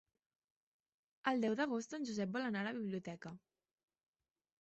[1.31, 3.33] El deu d'agost en Josep vol anar a la biblioteca.